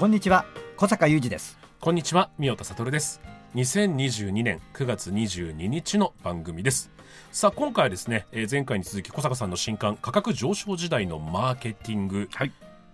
[0.00, 0.46] こんにちは
[0.78, 3.20] 小坂雄二ですこんにちは、三田悟です。
[3.54, 6.90] 2022年9月22日の番組です。
[7.32, 12.52] さあ、今回はですね、えー前回に続き小坂さんの新刊、価格上昇時代のマーケティングはい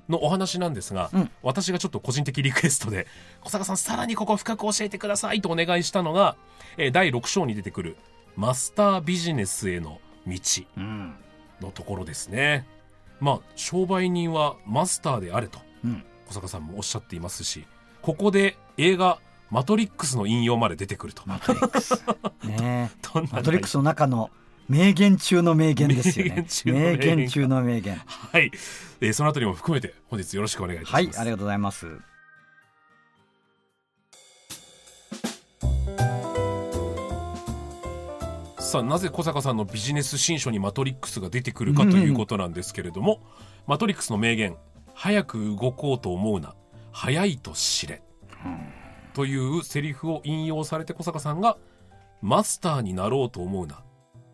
[0.09, 3.07] のお話なんですが、うん私がちょっと個人的リクエストで、
[3.41, 6.35] 小坂さんさらにここ深く教えてくださいとお願いしたのが、
[6.77, 7.97] えー第6章に出てくる
[8.35, 10.41] マスタービジネスへの道
[10.77, 11.15] うん
[11.61, 12.67] のところですね。
[13.21, 15.61] まあ、商売人はマスターであれと。
[15.85, 17.65] うん小坂さんもおっしゃっていますし
[18.03, 19.19] ここで映画
[19.51, 21.23] 「マトリックス」の引用まで出てくると。
[21.27, 22.03] マトリックス。
[22.45, 22.91] ね。
[23.33, 24.31] マトリックスの中の
[24.69, 26.47] 名言中の名言ですよね。
[26.65, 28.51] 名言中の名名言はい、
[29.01, 31.05] えーそのあたりも含めて本日よろしくお願いいたします。
[31.05, 31.99] はいありがとうございます。
[38.59, 43.23] さあなぜ小坂さんのビジネス新書にマトリックスが出てくるかということなんですけれども、
[43.69, 44.57] マトリックスの名言
[44.97, 46.55] 「早く動こうと思うな。
[46.91, 48.03] 早いと知れ」
[49.13, 51.59] というセリフを引用されて小坂さんが
[52.23, 53.85] 「マスターになろうと思うな。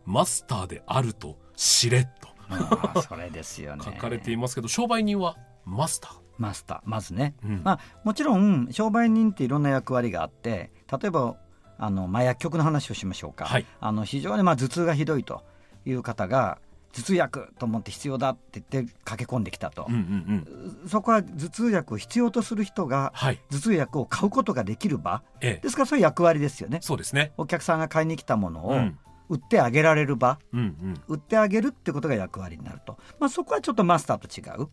[0.05, 3.03] マスターであると知れ」と。
[3.03, 3.83] それですよね。
[3.85, 6.13] 書かれていますけど商売人はマスター。
[6.39, 6.81] マスター。
[6.85, 7.63] まずね、うん。
[7.65, 11.37] まあもちろん商売人っていろんな役割があって例えば
[11.79, 13.67] あの、まあ、薬局の話をしましょうか、はい。
[13.81, 15.43] あの非常にまあ頭痛がひどいと
[15.85, 16.59] いう方が
[16.93, 19.87] 頭痛薬と思って必要だって言って駆け込んできたと。
[19.89, 20.89] うん、うんうん。
[20.89, 25.23] そこは頭痛薬を必要とする人がはい、頭痛薬を買うことができる場。
[25.41, 26.79] ええ、ですからそういう役割ですよね。
[26.83, 27.33] そうですね。
[27.37, 28.99] お客さんが買いに来たものをうん。
[29.29, 31.01] 売ってあげられる場、うんうん。
[31.09, 34.69] 売ってあげるってことが役割になると、まあ、そこはちょっとマスターと違う。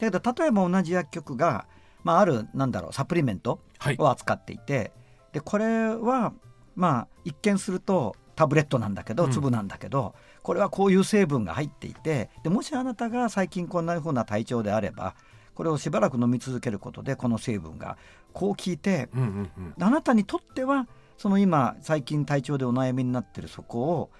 [0.00, 1.66] だけど例えば同じ薬局が、
[2.02, 3.96] まあ、あるなんだろうサプリメントはい。
[3.98, 4.92] を扱っていて。
[5.32, 6.32] でこれは
[6.74, 9.30] まあ一見するとタブレットなんだけどうん。
[9.30, 15.14] 粒なんだけど、これはこういう成分が入っていてでもしあなたが最近こんなふうな体調であれば
[15.54, 17.98] これをしばらく飲み続けることでこの成分が
[18.32, 19.84] こう効いてうんうんうん。
[19.84, 24.10] あなたにとってはその今最近体調でお悩みになってるそこを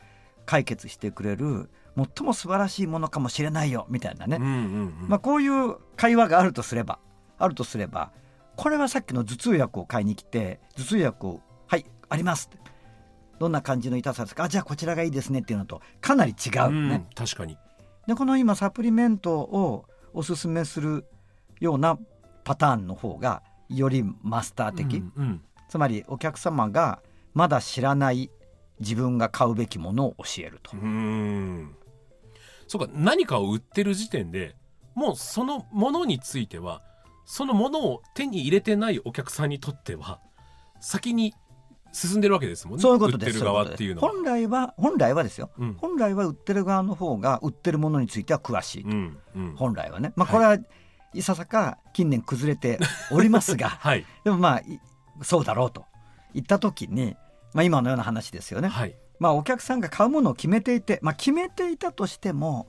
[0.44, 4.56] 解決してくれる最も素晴らしいものかもしれないよみたいなね、うんうんう
[5.06, 5.08] ん。
[5.08, 6.98] まあ、こういう会話があるとすれば
[7.38, 8.12] あるとすれば
[8.56, 12.58] これはさっきの頭痛薬を買いに来て頭痛薬を「はいあります」って
[13.40, 14.44] どんな感じの痛さですか？
[14.44, 17.06] あじゃあこちらがいいですねっていうのとかなり違ううんね。
[17.16, 17.56] 確かに。
[18.06, 21.06] でこの今サプリメントをおすすめする
[21.58, 21.98] ような
[22.44, 27.00] パターンの方がよりマスター的、うんうんつまりお客様が
[27.32, 28.28] まだ知らない
[28.80, 30.80] 自分が買うべきものを教えるとう。
[32.66, 34.56] そうか何かを売ってる時点で
[34.94, 36.82] もうそのものについては
[37.24, 40.18] そのものを手に入れてないお客さんにとっては
[40.80, 41.34] 先に
[41.92, 43.28] 進んでるわけですもんねそういうことです。
[43.28, 44.08] 売ってる側っていうのは。
[44.08, 48.82] 本来は本来はですよ、うん本来は売ってる側の方が売ってるものについては詳しい。
[48.84, 50.12] うんうん本来はね。
[50.16, 50.58] まあこれは
[51.12, 52.78] いささか近年崩れて
[53.10, 54.80] おりますが、 はいでもまあい
[55.22, 55.84] そうだろうと
[56.34, 57.16] 言った時に、
[57.52, 58.68] まあ今のような話ですよね。
[58.68, 62.68] はいまあお客さんが買うものを決めていて、まあ決めていたとしても、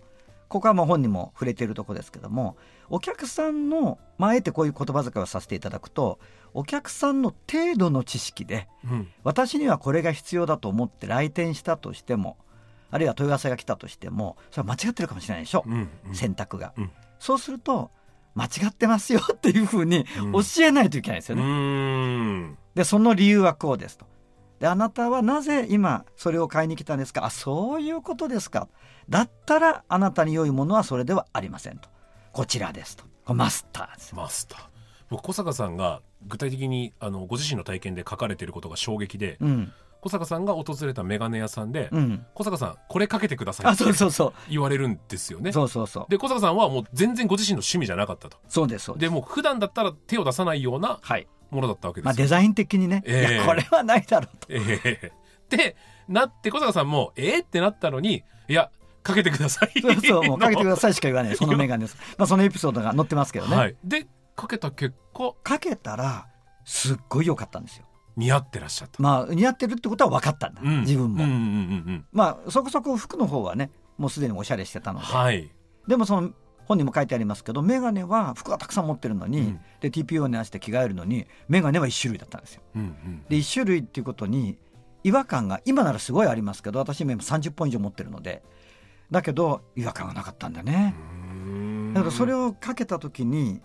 [0.50, 2.58] ここはまあ本にも触れているところですけども、
[2.90, 6.20] お客さんの、まああえてこういう言葉遣いをさせていただくと、
[6.54, 9.08] お客さんの程度の知識で、うん。
[9.24, 12.38] 私にはこれが必要だと思って来店したとしても、
[12.90, 16.16] あるいは問い合わせが来たとしても、それは間違ってるかもしれないでしょ、うんうん。
[16.16, 16.74] 選択が。
[16.78, 16.92] うん。
[17.20, 17.92] そうすると、
[18.34, 20.32] 間違ってますよっていうふうにうん。
[20.32, 21.46] 教えないといけないですようね。
[21.46, 22.58] ーん。
[22.76, 24.06] でその理由はこうですと。
[24.60, 27.26] であなたはなぜ今それを買いに来たんですか？
[27.26, 28.70] あそういうことですか。
[29.10, 31.90] だったらあなたに良いものはそれではありませんと。
[32.32, 33.34] こちらですと。
[33.34, 34.62] マスターですマスター。
[35.10, 39.74] 僕小坂さんが具体的にあのご自身の体験で書かれていることが衝撃で、うん。
[40.02, 42.26] 小坂さんが訪れたメガネ屋さんで、うん。
[42.34, 44.12] 小坂さんこれかけてくださいあってそうそう。
[44.12, 45.52] そ言われるんですよね。
[45.52, 46.06] うそうそうそう。
[46.10, 48.38] で小坂さんはもう全然ご自身の趣味じゃなかったと。
[48.48, 51.28] そうですそうでもう普段だったら手を出さないようなはい。
[51.52, 53.34] ものだったわけですよ、まあデザイン的にね、ええ。
[53.34, 54.48] いやこれはないだろうと。
[54.50, 55.12] ええ。
[55.50, 55.76] で
[56.08, 58.72] なって小坂さんもえー、ってなったのにいや
[59.04, 59.82] かけてください。
[59.82, 61.36] そうそうもうかけてくだささいしか言わない。
[61.38, 61.98] そのメガネです。
[62.18, 64.08] まあそのエピソードが載ってますけどね、はい、で
[64.42, 66.28] かけた結果かけたら
[66.66, 67.86] すっごい良かったんですよ。
[68.18, 70.82] 似合ってらっしゃった、まあ似合ってるってことは分かったんだ、うん。
[70.82, 71.44] 自分も、うんうんうんう
[71.98, 75.52] んまあそこそこ服の方はねもうすでにおしゃれしてたので、はい。
[75.88, 76.32] でもその
[76.66, 79.60] 本にも書いてありますけど眼鏡は服はたくさん持ってるのに、うん。
[79.80, 82.64] で TPO に合わせて着替えるのに眼鏡は1種類だったんですよ。
[82.76, 84.58] うんうんで1種類っていうことに
[85.04, 88.44] 違和感が今ならすごいありますけど私も今30本以上持ってるので。
[89.12, 90.96] だけど違和感がなかったんだね。
[90.98, 91.94] うん。
[91.94, 93.62] だからそれをかけた時に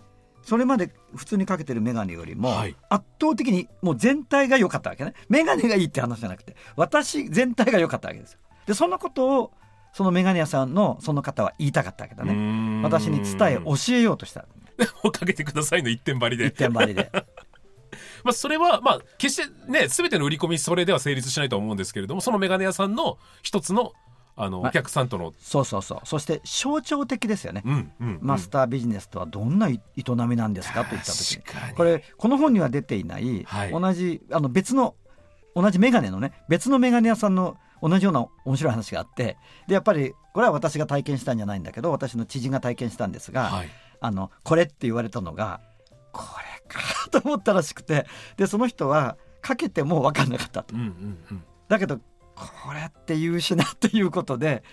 [0.47, 2.75] それまで普通にかけてる眼鏡よりもはい。
[2.89, 5.13] 圧倒的にもう全体が良かったわけね。
[5.27, 8.39] 眼鏡がいいって話じゃなくて私全体が良かったわけですよ。
[8.65, 9.51] でそのことを
[9.91, 12.33] その眼鏡屋さんのその方は言いたかったわけだね。
[12.33, 14.45] ね私に伝え教えようとした。
[15.03, 16.45] をかけてくださいの一点張りで。
[16.45, 17.11] 一点張りで。
[18.23, 23.93] まあ、それは、まあ、決してね、すべての売り込み、それでは成立しないと思うんですけれども、そのメガネ屋さんの一つの、
[24.37, 25.99] あの、はいお客さんとの、そうそうそう。
[26.03, 28.19] そして象徴的ですよね、うん、うん、うん。
[28.21, 29.79] マスタービジネスとはどんな営
[30.27, 31.43] みなんですかといった時に。
[31.75, 33.71] これこの本には出ていない、はい。
[33.71, 34.95] 同じあの別の
[35.55, 39.37] 同じメガネのね別のメガネ屋さんの同じような面白い話があって
[39.67, 43.69] でやっぱりこれは私が体験したんじゃないんだけど私の知人が体験したんですが、はい。
[43.99, 45.61] あのこれって言われたのが
[46.11, 48.05] これかと思ったらしくて
[48.35, 50.75] でその人はかけても分かんなかったと。
[50.75, 51.43] うん、うん、うん。
[51.67, 51.99] だけど
[52.37, 54.63] これって言うしなっていうことで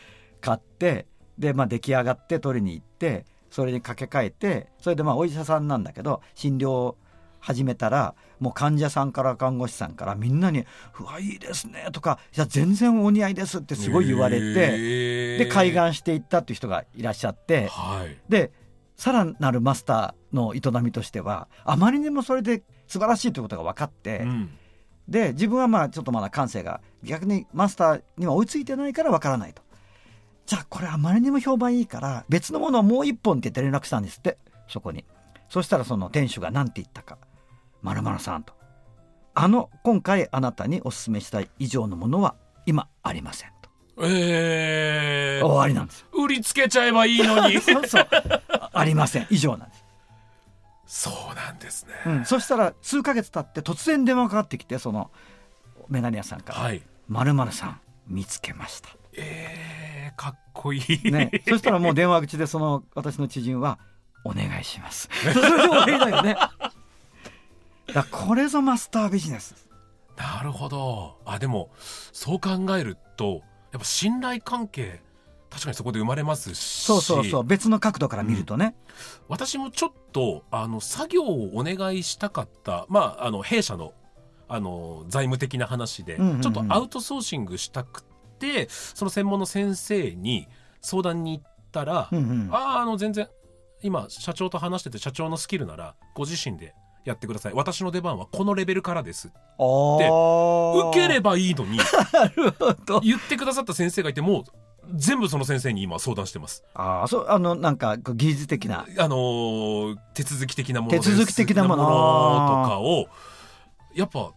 [0.41, 1.07] 買って
[1.39, 6.97] で、まあ、出来上がって取りに行ってそれに掛け替えてそれでまあお医者さんなんだけど診療を
[7.41, 10.65] 始めたらもう患者さんから看護師さんからみんなに
[10.99, 18.17] 「うわいいですね」とか「いや全然お似合いです」ってすごい言われててで開眼していったっていう人がいらっしゃってはい。
[18.29, 18.51] で
[18.97, 24.21] さらなるマスターの営みとしてはあまりにもそれで素晴らしいということが分かって。
[24.21, 24.51] うん。
[25.09, 29.63] で自分はまあちょっとまだ感性が逆にマスターには追いついてないからわからないと。
[30.47, 34.39] じゃあこれあまりにも評判いいから別のものをもう一本って言って連絡したんですって。
[34.69, 35.05] そこに。
[35.49, 37.19] そしたらその店主が何て言ったか
[37.83, 38.55] 「まるさん」と
[39.35, 42.35] 「あの今回あなたにお勧めした以上のものは
[42.67, 43.71] 今ありません」と。
[44.03, 46.07] えー、終わりなんですよ。
[46.13, 47.61] 売りつけちゃえばいいのに。
[47.63, 48.09] そうそう。
[48.11, 49.27] あありません。
[49.31, 49.84] 以上なんです、
[50.87, 51.93] そうなんですね。
[52.07, 55.11] うん、そしたら数ヶ月経って突然電話がかかってきてその
[55.89, 56.83] メガネ屋さんからはい。
[57.09, 61.11] 「まるさん見つけました」えー、かっこいい。
[61.11, 63.79] ね、 そしたらもう電話口でその私の知人は
[64.25, 66.37] 「お願いします」 それで終わりだよね
[67.93, 69.65] だこれぞマスタービジネス
[70.17, 71.17] なるほど。
[71.25, 71.71] あ、でも、
[72.13, 73.43] そう考えると、
[73.73, 75.01] やっぱ信頼関係、
[75.55, 76.85] 確かにそこで生まれますし。
[76.85, 78.75] そうそうそう別の角度から見るとね、
[79.29, 83.93] 私もちょっとあの作業をお願いしたかったまああの弊社の
[84.49, 86.41] あの財務的な話で、うんうんうん。
[86.41, 88.03] ちょっとアウトソーシングしたく
[88.41, 90.49] てその専門の先生に
[90.81, 92.49] 相談に行ったら、うんうん。
[92.53, 93.29] あああの全然
[93.83, 96.75] 今社長と話してて社長のスキルならご自身で
[97.05, 97.53] やってください。
[97.55, 99.31] 私の出番はこのレベルからです。
[99.59, 101.79] お受ければいいのに。
[103.05, 104.45] 言ってくださった先生がいてもう
[104.95, 106.65] 全部その先生に今相談してます。
[106.75, 108.87] ああそうあのなんか技術的な。
[108.99, 111.85] あのー手続き的なものです手続き的なもの。
[111.85, 113.09] とかを
[113.95, 114.33] やっぱ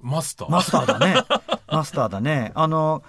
[0.00, 0.50] マスター。
[0.50, 1.16] マスターだね。
[1.68, 2.52] マスターだね。
[2.54, 3.02] あの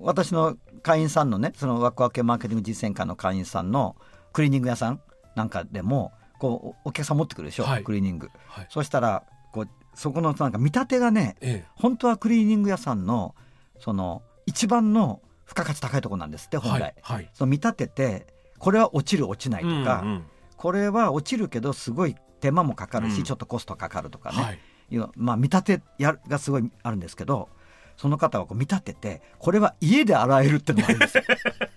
[0.00, 3.96] 私の会員さんのねそのワクワク系マーケティング実践官の会員さんの
[4.32, 5.00] クリーニング屋さん
[5.34, 7.84] なんかでもこうおお客さん持ってくるでしょ、はい。
[7.84, 8.30] クリーニング。
[8.46, 8.66] はい。
[8.70, 11.64] そしたらこうそこのなんか見立てがねえ。
[11.74, 13.34] 本当はクリーニング屋さんの
[13.80, 17.30] その一番の付加価値高いところなんですってえ本来、はいはい。
[17.32, 18.26] その見立てて
[18.58, 20.24] これは落ちる落ちないとか、うんうん
[20.58, 23.22] これは落ちるけどすごい手間もかかるし、うん。
[23.22, 24.58] ちょっとコストかかるとかね、はい。
[24.90, 27.48] いうまあ、見立てやるがすごいあるんですけど
[27.96, 31.22] その方はこう見立ててこれは家で洗えるっていうのがあるんですよ。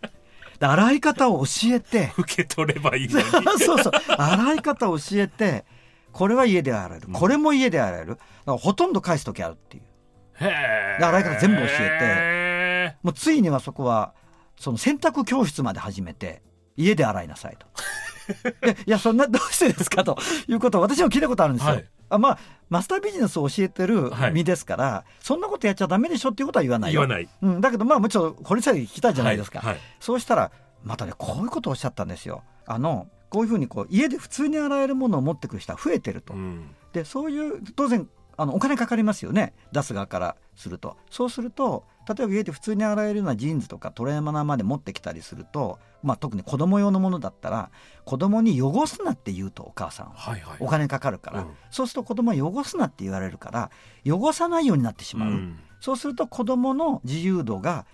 [0.59, 3.25] で洗い方を教えて受け取ればいいのに。
[3.63, 3.93] そうそう。
[4.17, 5.63] 洗い方を教えて
[6.11, 7.07] これは家で洗える。
[7.11, 8.17] これも家で洗える。
[8.45, 9.83] ほとんど返す時あるっていう。
[10.43, 11.67] 洗い方全部教え
[13.03, 14.13] もうついにはそこは
[14.57, 16.41] その洗濯教室まで始めて
[16.77, 17.67] 家で洗いなさいと。
[18.61, 20.17] でいやそんなどうしてですかと
[20.47, 21.73] いうことを私も聞いたことあるんですよ。
[21.73, 22.39] はいあまあ
[22.69, 27.01] マスタービジネスを教えてるはい身ですから、そんなことやっちゃダメでしょっていうことは言わないよ。
[27.01, 29.59] 言わないうん、だけどまあもちろん掘り下げて聞きたいじゃないですか。
[29.59, 30.51] はいはいそうしたら
[30.83, 32.43] またねこういうことをおっしゃったんですよ。
[32.65, 36.33] あのこういうふうにこう家で普通に洗えるものを持ってくる人は増えてると。
[36.33, 47.71] うんでそういう当然あのお金かかりますよね出す側からするとそうすると例えば家で普通に洗えるようなジーンズとかトレーナーまで持ってきたりすると、まあ、特に子供用のものだったら
[48.05, 50.57] 子供に汚すなって言うとお母さんははいはい。
[50.59, 51.47] お金かかるから、うん。
[51.69, 53.71] そうすると子供は汚すなって言われるから
[54.05, 55.59] 汚さないようになってしまう、うん。
[55.79, 57.85] そうすると子供の自由度が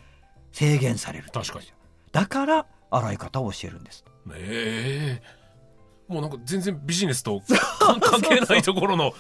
[0.52, 1.66] 制限される確かに。
[2.12, 4.06] だから洗い方を教えるんです。
[4.36, 5.47] ええ
[6.08, 7.42] もうなんか全然ビジネスと
[7.80, 9.14] 関関係ないところのは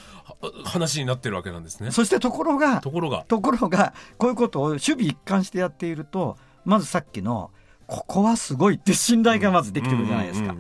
[0.64, 1.92] 話になってるわけなんですね。
[1.92, 3.26] そしてところがところが。
[3.28, 7.52] ところがこういうことを守備一貫してやっているとまずさっきの
[7.88, 10.56] ここはすごいって信頼がまずできてくるじゃないですか。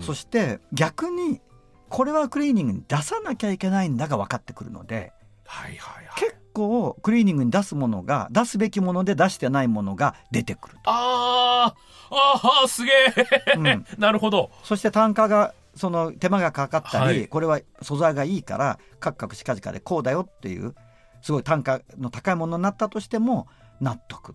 [0.00, 1.40] そして逆に
[1.88, 5.12] これはクリーニングに出さなきゃいけないんだが分かってくるので
[5.46, 6.20] はいはいはい。
[6.20, 13.86] 結構クリーニングに出すものが出すべきもので出してないものが出てくる、あーあーすげえ、うん。
[13.98, 14.50] なるほど。
[14.62, 17.28] そして単価がその手間がかかったり、はい。
[17.28, 20.74] これは素材がいいからカクカクしかじかでこうだよっていう
[21.22, 23.48] すごい単価の高いものになったとしても
[23.80, 24.34] 納得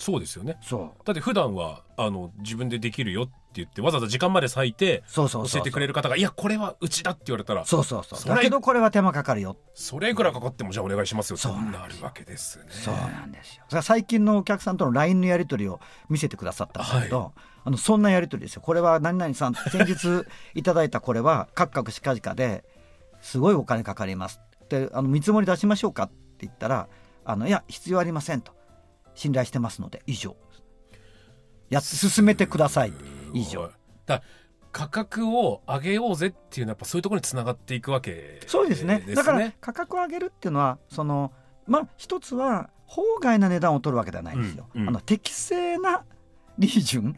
[0.00, 0.58] そうですよね。
[0.62, 1.04] そう。
[1.04, 8.34] だって普段はあの自分でできるよって言ってわざわざ時間まで割いてそうそう教えてくれる方がいやこれはうちだって言われたらそうそうそう。
[8.34, 9.56] だけどこれは手間かかるよ。
[9.74, 12.64] それいくらかかってもじゃあお願いしますよそうとなるわけですね。
[12.70, 13.82] そうなんですよ。
[13.82, 17.32] 最近のお客さんとの LINE のやり取りを見せてくださったんだけど、
[17.64, 18.62] あのそんなやり取りですよ。
[18.62, 22.64] これは何々さん先日いただいたこれはカクカクしかじかで
[23.20, 26.88] すごいお金かかりますであの見積もり出しましょうかって言ったら
[27.24, 28.52] あのいや必要ありませんと
[29.14, 30.36] 信頼してますので以上。
[31.68, 32.92] やっ進めてください。
[33.32, 33.70] 以上。
[34.06, 34.22] だ
[34.72, 39.04] 価格を上げようぜっていうのはやっぱそういうところにつながっていくわけそうですね。
[39.14, 41.32] だから価格を上げるっていうのはその
[41.66, 44.68] まあ一つは法外な値段を取るわけではないんですよ。
[44.74, 44.88] うんうん。
[44.88, 46.04] あの適正な
[46.58, 47.16] 利潤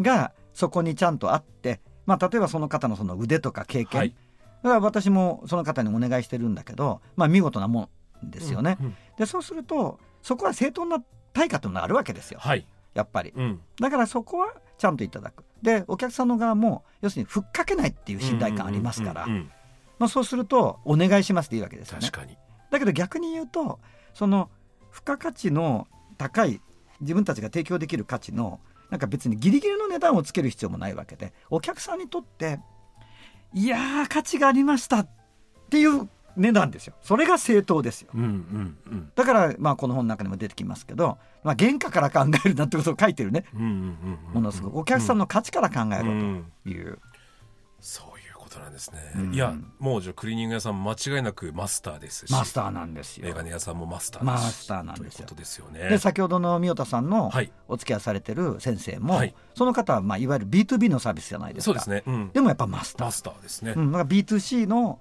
[0.00, 4.14] がそこにちゃんとあって、まあ、例えばその方のその腕とか経験、はい。
[4.62, 7.90] だから私もその方にお願いしてるんだけど、まあ、見事なも
[8.24, 8.78] んですよね。
[8.80, 8.96] うんうん。
[9.18, 11.04] でそうするとそこは正当な
[11.34, 13.32] 対価というのがあるわけですよはい、やっぱり。
[13.36, 15.44] うん、だからそこはちゃんといただく。
[15.62, 22.20] でお客さんの側も要するにふっかけないっていう信頼感ありますから、そうするとお願いしますっていいわけですよね確。
[22.20, 22.36] かに
[22.70, 23.80] だけど逆に言うと
[24.14, 24.50] その
[24.92, 26.60] 付加価値の高い
[27.00, 32.60] 自分たちが提供できる価値のなんか別にギリギリの値段をつける必要もないわけでお客さんにとって
[33.52, 35.08] いやー価値がありましたっ
[35.70, 36.94] ていう値段ですよ。
[37.02, 38.10] それが正当ですよ。
[38.14, 39.12] うんうんうん。
[39.14, 43.44] だからまあこの本の中にも出てきますけど、まあ、原価から考えるなってことを書いてるね。
[43.54, 44.34] うんうんうんうん。
[44.34, 44.78] ものすごく。
[44.78, 46.98] お客さんの価値から考えろうんという、
[47.80, 49.34] そういうことなんですね、うん。
[49.34, 52.32] いやもうじゃあクリーニング屋さん間違いなくマスターですし。
[52.32, 53.26] マスターなんですよ。
[53.26, 54.44] メガネ屋さんもマスターですし。
[54.44, 55.26] マスターなんですよ。
[55.26, 55.88] とですよね。
[55.90, 57.52] で先ほどの三代田さんのはい。
[57.68, 59.34] お付き合いされてる先生も、はい。
[59.54, 61.66] その方はまあいわゆる B2B のサービスじゃないですか。
[61.66, 63.06] そうですね、うん、でもやっぱマスター。
[63.06, 64.98] マスターですね、うん、だから B2C の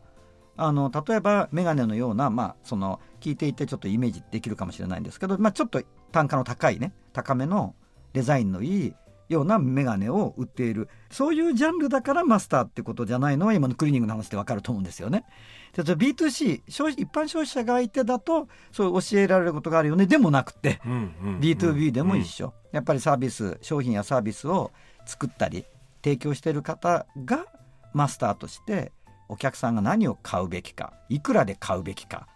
[0.56, 5.82] あの例えばメガネのような、まあ、その聞いていてちょっとイメージできるかもしれないんですけど、まあ、ちょっと
[6.12, 7.76] 単価の高いね高めの
[8.14, 8.94] デザインのいい
[9.30, 10.90] ようなメガネを売っている。
[11.10, 15.26] そういうジャンルだからマスターってことじゃないのは今のクリーニングの話でわかると思うんですよね。
[15.74, 20.06] で B2C 消費一般消費者が相手だとそう教えられることがあるよね。
[20.06, 20.96] でもなくてうんう
[21.32, 24.72] ん B2B でも一緒、緒、やっぱりサービス商品やサービスを
[25.06, 25.66] 作ったり
[26.04, 27.46] 提供している方が
[27.94, 28.92] マスターとして
[29.34, 32.28] お客さんが何を買うべきかいくらで買うべきか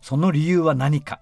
[0.00, 1.20] その理由は何か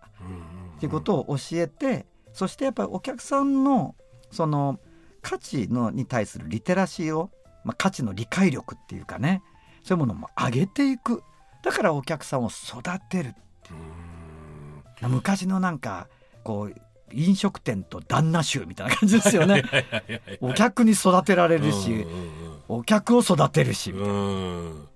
[0.77, 3.95] っていうことを教えてそしてやっぱりお客さんの
[4.31, 4.81] その
[5.21, 7.31] 価値のに対するリテラシーを、
[7.63, 9.43] まあ、価値の理解力っていうかね
[9.85, 11.23] そういうものも上げていく。
[11.63, 13.35] だからお客さんを育てる
[15.03, 15.07] う。
[15.09, 15.11] ん。
[15.11, 16.09] 昔のなんか
[16.43, 16.75] こう
[17.13, 19.65] 飲食店と旦那衆みたいな感じですよね。
[20.41, 24.89] お客に育てられるし、うんお客を育てるし、うんうんうん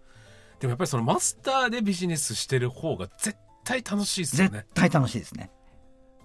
[0.60, 5.50] でもやっぱりそのマスターでビジネスしてる方が絶対楽しいですよ絶ね対楽しいですね。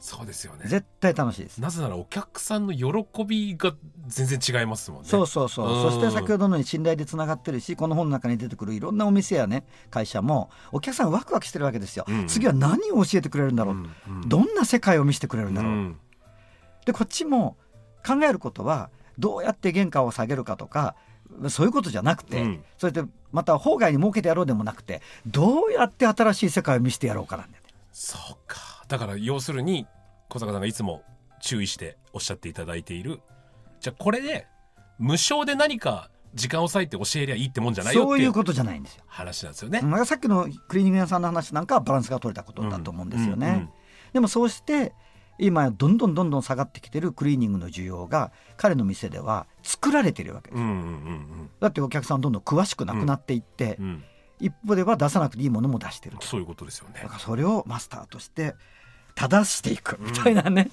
[0.03, 1.61] そうですよね絶対楽しいです。
[1.61, 3.75] なぜならお客さんの喜びが
[4.07, 5.67] 全然違いますもんねそうそうそう。
[5.67, 12.05] うんそして先ほどのように信頼でつながってるし、この本の中に出てくるいろんなお店やね、会社も、お客さんワクワクしてるわけですよ。
[12.07, 15.71] うん次は何を教えてくれるんだろう、うんうんどんな世界を見せてくれるんだろう。
[15.71, 15.99] うん
[16.85, 17.57] で、こっちも
[18.03, 20.95] 考えることは、どうやって原価を下げるかとか、
[21.49, 27.69] そういうことじゃなくて、うんそれでまた法外に儲けてやろうでもなくて、どうやって新しい世界を見せてやろうかなんだよね。
[27.93, 29.87] そうかだから要するに
[30.29, 31.03] 小坂さんがいつも
[31.39, 33.21] 注意しておっしゃっていただいている
[33.79, 34.47] じゃあこれで
[34.99, 39.03] 無償で何か時間を割いて教えりゃいいってもんじゃないよっていうそういうことじゃないんですよ。
[39.07, 39.81] 話なんですよね。
[39.81, 43.69] まあ、さっきのクリーニング屋さんの話なんかはバランスが取れたことだと思うんですよね。
[44.13, 44.93] でもそうして
[45.41, 50.59] 今どんどんどんどん下がってきてるクリーニングの需要が彼の店では作られてるわけです。
[50.59, 54.03] うんうんうんだってお客さんどんどん詳しくなくなっていって、うんうん
[54.43, 56.25] 一歩では出さなくていいものも出してると。
[56.25, 57.07] そういうことですよねだ。
[57.07, 58.55] からそれをマスターとして
[59.13, 60.71] 正していくみたいなね。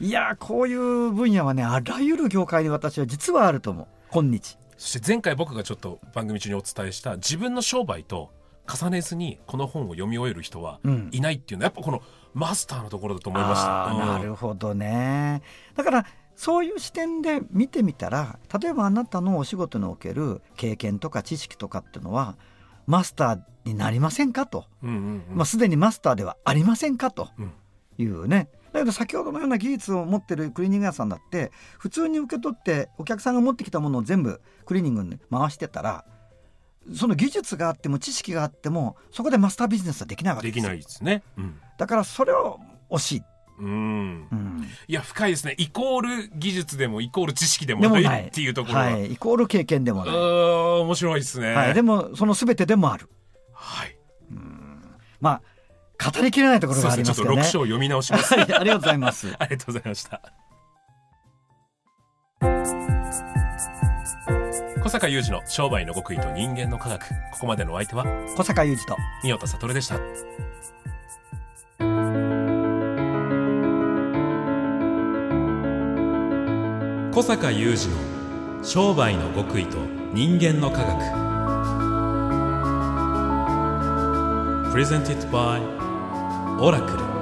[0.00, 4.58] いやーこういう分野はねあらゆる業界に私は実はあると思う今日。
[4.76, 8.32] そして前回僕がちょっと番組中にお伝えした自分の商売と
[8.68, 12.02] 重ねずにこの本を読み終える人はうんいないっていうのはやっぱこの
[12.34, 13.94] マスターのところだと思いました。
[13.94, 15.42] なるほどね。
[15.76, 22.36] だからそういう視点で見てみたら例えばあなたのお仕事における経験とか知識とかっていうのは
[22.86, 24.96] マスターになりませんかと、うんうん
[25.30, 25.36] うん。
[25.36, 27.52] まあ、すでにマスターではありませんかとうん。
[27.98, 28.48] いうね。
[28.72, 36.04] だけど先ほどのような技術を持ってるクリーニング屋さんだって普通に受け取ってお客さんが持ってきたものを全部クリーニングに回してたら
[36.94, 41.22] その技術があっても知識があってもそこでマスタービジネスはできないわけできですよないですね。
[41.38, 41.60] うん。
[41.78, 42.60] だからそれを
[42.90, 43.22] 惜しい、
[43.58, 43.68] うん。
[44.30, 45.54] うん、いや、深いですね。
[45.58, 48.84] イコール技術でもイコール知識でもないいっていうところは。
[48.84, 51.54] はい、イコール経験でもうない、面白いですね。
[51.54, 53.08] はい、でもその全てでもある
[53.52, 53.96] はい。
[55.20, 57.04] まあ語りきれないところそうですね。
[57.04, 58.34] ちょっと6がありますけどね章読み直します。
[58.34, 60.20] はいありがとうございます ありがとうございました。
[64.94, 67.08] 小坂雄二の商売の極意と人間の科学。
[67.32, 68.04] ここまでのお相手は、
[68.36, 69.98] 小坂雄二と三代田悟でした。
[77.12, 79.78] 小坂雄二の商売の極意と
[80.12, 80.96] 人間の科学
[84.72, 85.60] Presented by
[86.60, 87.13] オラクル